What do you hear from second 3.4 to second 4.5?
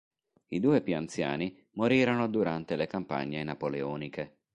napoleoniche.